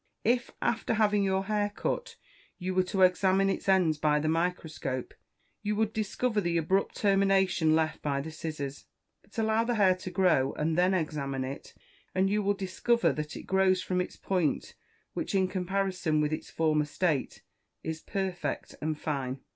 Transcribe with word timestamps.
If, 0.23 0.49
after 0.63 0.95
having 0.95 1.23
your 1.23 1.45
hair 1.45 1.71
cut, 1.75 2.15
you 2.57 2.73
were 2.73 2.81
to 2.85 3.03
examine 3.03 3.51
its 3.51 3.69
ends 3.69 3.99
by 3.99 4.19
the 4.19 4.27
microscope, 4.27 5.13
you 5.61 5.75
would 5.75 5.93
discover 5.93 6.41
the 6.41 6.57
abrupt 6.57 6.95
termination 6.97 7.75
left 7.75 8.01
by 8.01 8.19
the 8.19 8.31
scissors. 8.31 8.87
But 9.21 9.37
allow 9.37 9.63
the 9.63 9.75
hair 9.75 9.93
to 9.97 10.09
grow, 10.09 10.53
and 10.53 10.75
then 10.75 10.95
examine 10.95 11.43
it, 11.43 11.75
and 12.15 12.31
you 12.31 12.41
will 12.41 12.55
discover 12.55 13.13
that 13.13 13.35
it 13.37 13.43
grows 13.43 13.83
from 13.83 14.01
its 14.01 14.15
point 14.15 14.73
which, 15.13 15.35
in 15.35 15.47
comparison 15.47 16.19
with 16.19 16.33
its 16.33 16.49
former 16.49 16.85
state, 16.85 17.43
is 17.83 18.01
perfect 18.01 18.73
and 18.81 18.97
fine. 18.99 19.41